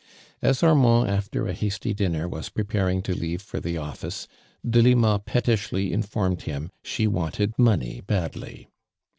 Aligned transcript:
As 0.41 0.63
Armand 0.63 1.11
after 1.11 1.45
a 1.47 1.53
hasty 1.53 1.93
dinner 1.93 2.27
was 2.27 2.49
pre 2.49 2.63
paring 2.63 3.03
to 3.03 3.13
leave 3.13 3.39
for 3.39 3.59
the 3.59 3.77
office, 3.77 4.27
Delima 4.67 5.19
pet 5.19 5.45
tishly 5.45 5.91
informed 5.91 6.41
him 6.41 6.71
she 6.81 7.05
wanted 7.05 7.53
money 7.59 8.01
badly. 8.07 8.67